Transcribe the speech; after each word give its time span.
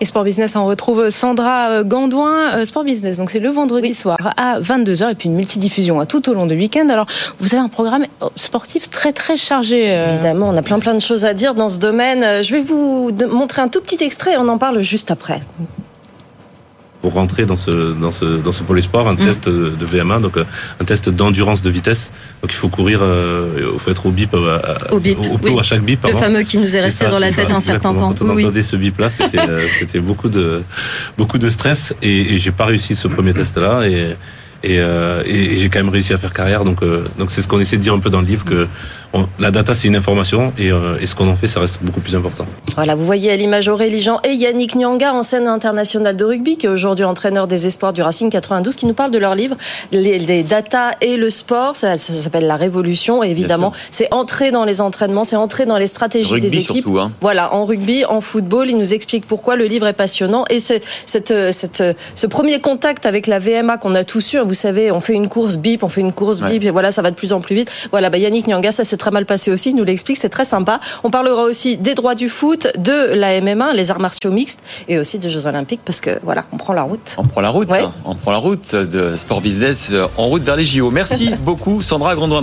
Et 0.00 0.04
Sport 0.04 0.22
Business, 0.22 0.54
on 0.54 0.64
retrouve 0.64 1.10
Sandra 1.10 1.70
euh, 1.70 1.84
Gandouin, 1.84 2.52
euh, 2.52 2.64
Sport 2.64 2.84
Business. 2.84 3.16
Donc 3.16 3.30
c'est 3.30 3.40
le 3.40 3.48
vendredi 3.48 3.94
soir 3.94 4.16
à 4.36 4.60
22h 4.60 5.10
et 5.10 5.14
puis 5.16 5.28
une 5.28 5.34
multidiffusion 5.34 6.04
tout 6.06 6.28
au 6.28 6.34
long 6.34 6.46
du 6.46 6.54
week-end. 6.54 6.88
Alors 6.88 7.06
vous 7.40 7.54
avez 7.54 7.62
un 7.62 7.68
programme 7.68 8.06
sportif 8.36 8.90
très 8.90 9.12
très 9.12 9.36
chargé. 9.36 9.92
Euh. 9.92 10.10
Évidemment, 10.10 10.50
on 10.50 10.56
a 10.56 10.62
plein 10.62 10.78
plein 10.78 10.94
de 10.94 11.00
choses 11.00 11.24
à 11.24 11.34
dire 11.34 11.54
dans 11.54 11.68
ce 11.68 11.80
domaine. 11.80 12.42
Je 12.42 12.54
vais 12.54 12.60
vous 12.60 13.10
montrer 13.28 13.60
un 13.60 13.68
tout 13.68 13.80
petit 13.80 14.02
extrait 14.04 14.34
et 14.34 14.36
on 14.36 14.48
en 14.48 14.58
parle 14.58 14.82
juste 14.82 15.10
après 15.10 15.42
pour 17.08 17.14
rentrer 17.14 17.46
dans 17.46 17.56
ce 17.56 17.94
dans 17.98 18.12
ce 18.12 18.26
dans 18.26 18.52
ce 18.52 18.62
polysport 18.62 19.08
un 19.08 19.14
mm. 19.14 19.24
test 19.24 19.48
de, 19.48 19.86
VMA 19.92 20.18
donc 20.18 20.36
euh, 20.36 20.44
un 20.78 20.84
test 20.84 21.08
d'endurance 21.08 21.62
de 21.62 21.70
vitesse. 21.70 22.10
Donc 22.42 22.52
il 22.52 22.56
faut 22.56 22.68
courir 22.68 23.00
euh, 23.02 23.72
il 23.74 23.80
faut 23.80 23.90
être 23.90 24.04
au 24.04 24.10
bip 24.10 24.34
euh, 24.34 24.58
à, 24.62 24.92
au, 24.92 25.00
bip, 25.00 25.16
à 25.58 25.62
chaque 25.62 25.80
bip 25.80 26.06
le 26.06 26.14
fameux 26.16 26.42
qui 26.42 26.58
nous 26.58 26.76
est 26.76 26.82
resté 26.82 27.06
dans 27.06 27.18
la 27.18 27.32
tête 27.32 27.50
un 27.50 27.60
certain 27.60 27.94
temps. 27.94 28.12
Quand 28.12 28.26
on 28.26 28.38
entendait 28.38 28.62
ce 28.62 28.76
bip 28.76 28.98
là 28.98 29.08
c'était 29.08 29.38
c'était 29.78 30.00
beaucoup 30.00 30.28
de 30.28 30.62
beaucoup 31.16 31.38
de 31.38 31.48
stress 31.48 31.94
et, 32.02 32.34
et 32.34 32.36
j'ai 32.36 32.50
pas 32.50 32.66
réussi 32.66 32.94
ce 32.94 33.08
premier 33.08 33.32
test 33.32 33.56
là 33.56 33.88
et 33.88 34.14
et, 34.62 34.80
euh, 34.80 35.22
et, 35.24 35.58
j'ai 35.58 35.68
quand 35.68 35.78
même 35.78 35.88
réussi 35.88 36.12
à 36.12 36.18
faire 36.18 36.32
carrière. 36.32 36.64
Donc, 36.64 36.82
euh, 36.82 37.04
donc 37.18 37.30
c'est 37.30 37.42
ce 37.42 37.48
qu'on 37.48 37.60
essaie 37.60 37.76
de 37.76 37.82
dire 37.82 37.94
un 37.94 38.00
peu 38.00 38.10
dans 38.10 38.20
le 38.20 38.26
livre 38.26 38.44
que 38.44 38.66
la 39.38 39.50
data 39.50 39.74
c'est 39.74 39.88
une 39.88 39.96
information 39.96 40.52
et, 40.58 40.70
euh, 40.70 40.98
et 41.00 41.06
ce 41.06 41.14
qu'on 41.14 41.28
en 41.28 41.36
fait 41.36 41.48
ça 41.48 41.60
reste 41.60 41.78
beaucoup 41.80 42.00
plus 42.00 42.14
important. 42.14 42.44
Voilà, 42.74 42.94
vous 42.94 43.06
voyez 43.06 43.30
à 43.30 43.36
l'image 43.36 43.68
Aurélie 43.68 44.02
Jean 44.02 44.20
et 44.22 44.32
Yannick 44.32 44.74
Nyanga, 44.74 45.14
en 45.14 45.22
scène 45.22 45.46
internationale 45.46 46.16
de 46.16 46.24
rugby, 46.24 46.58
qui 46.58 46.66
est 46.66 46.68
aujourd'hui 46.68 47.04
entraîneur 47.04 47.46
des 47.46 47.66
espoirs 47.66 47.92
du 47.92 48.02
Racing 48.02 48.30
92, 48.30 48.76
qui 48.76 48.86
nous 48.86 48.94
parle 48.94 49.10
de 49.10 49.18
leur 49.18 49.34
livre, 49.34 49.56
les, 49.92 50.18
les 50.18 50.42
data 50.42 50.90
et 51.00 51.16
le 51.16 51.30
sport. 51.30 51.74
Ça, 51.74 51.96
ça 51.96 52.12
s'appelle 52.12 52.46
la 52.46 52.56
révolution. 52.56 53.24
Et 53.24 53.30
évidemment, 53.30 53.72
c'est 53.90 54.12
entrer 54.12 54.50
dans 54.50 54.64
les 54.64 54.80
entraînements, 54.80 55.24
c'est 55.24 55.36
entrer 55.36 55.64
dans 55.64 55.78
les 55.78 55.86
stratégies 55.86 56.40
des 56.40 56.56
équipes. 56.56 56.84
Surtout, 56.84 56.98
hein. 56.98 57.12
Voilà, 57.20 57.54
en 57.54 57.64
rugby, 57.64 58.04
en 58.04 58.20
football, 58.20 58.68
il 58.68 58.76
nous 58.76 58.94
explique 58.94 59.26
pourquoi 59.26 59.56
le 59.56 59.64
livre 59.64 59.86
est 59.86 59.94
passionnant 59.94 60.44
et 60.50 60.58
c'est 60.58 60.82
cette, 61.06 61.34
cette, 61.52 61.82
ce 62.14 62.26
premier 62.26 62.60
contact 62.60 63.06
avec 63.06 63.26
la 63.26 63.38
VMA 63.38 63.78
qu'on 63.78 63.94
a 63.94 64.04
tous 64.04 64.34
eu. 64.34 64.38
Vous 64.48 64.54
savez, 64.54 64.90
on 64.90 65.00
fait 65.00 65.12
une 65.12 65.28
course 65.28 65.56
bip, 65.56 65.82
on 65.82 65.88
fait 65.88 66.00
une 66.00 66.14
course 66.14 66.40
bip, 66.40 66.64
et 66.64 66.70
voilà, 66.70 66.90
ça 66.90 67.02
va 67.02 67.10
de 67.10 67.16
plus 67.16 67.34
en 67.34 67.40
plus 67.42 67.54
vite. 67.54 67.70
Voilà, 67.90 68.08
bah 68.08 68.16
Yannick 68.16 68.46
Nyanga, 68.46 68.72
ça 68.72 68.82
s'est 68.82 68.96
très 68.96 69.10
mal 69.10 69.26
passé 69.26 69.50
aussi, 69.52 69.70
il 69.70 69.76
nous 69.76 69.84
l'explique, 69.84 70.16
c'est 70.16 70.30
très 70.30 70.46
sympa. 70.46 70.80
On 71.04 71.10
parlera 71.10 71.42
aussi 71.42 71.76
des 71.76 71.94
droits 71.94 72.14
du 72.14 72.30
foot, 72.30 72.68
de 72.78 73.12
la 73.12 73.40
MMA, 73.42 73.74
les 73.74 73.90
arts 73.90 74.00
martiaux 74.00 74.30
mixtes, 74.30 74.60
et 74.88 74.98
aussi 74.98 75.18
des 75.18 75.28
Jeux 75.28 75.46
Olympiques, 75.46 75.82
parce 75.84 76.00
que 76.00 76.18
voilà, 76.22 76.46
on 76.50 76.56
prend 76.56 76.72
la 76.72 76.82
route. 76.82 77.16
On 77.18 77.24
prend 77.24 77.42
la 77.42 77.50
route, 77.50 77.70
hein. 77.70 77.92
on 78.06 78.14
prend 78.14 78.30
la 78.30 78.38
route 78.38 78.74
de 78.74 79.16
Sport 79.16 79.42
Business 79.42 79.88
euh, 79.92 80.06
en 80.16 80.28
route 80.28 80.42
vers 80.42 80.56
les 80.56 80.64
JO. 80.64 80.90
Merci 80.90 81.34
beaucoup, 81.40 81.82
Sandra 81.82 82.14
Grandouin. 82.14 82.36